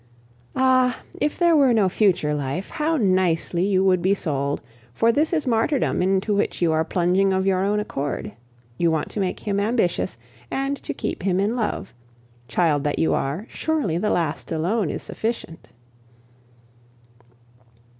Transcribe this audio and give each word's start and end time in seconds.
Ah! 0.55 1.01
if 1.19 1.37
there 1.37 1.55
were 1.55 1.75
no 1.75 1.87
future 1.87 2.33
life, 2.33 2.71
how 2.71 2.97
nicely 2.97 3.61
you 3.63 3.83
would 3.83 4.01
be 4.01 4.15
sold, 4.15 4.59
for 4.95 5.11
this 5.11 5.31
is 5.31 5.45
martyrdom 5.45 6.01
into 6.01 6.33
which 6.33 6.59
you 6.59 6.71
are 6.71 6.83
plunging 6.83 7.31
of 7.31 7.45
your 7.45 7.63
own 7.63 7.79
accord. 7.79 8.31
You 8.79 8.89
want 8.89 9.09
to 9.11 9.19
make 9.19 9.41
him 9.41 9.59
ambitious 9.59 10.17
and 10.49 10.75
to 10.81 10.95
keep 10.95 11.21
him 11.21 11.39
in 11.39 11.55
love! 11.55 11.93
Child 12.47 12.83
that 12.85 12.97
you 12.97 13.13
are, 13.13 13.45
surely 13.47 13.99
the 13.99 14.09
last 14.09 14.51
alone 14.51 14.89
is 14.89 15.03
sufficient. 15.03 15.67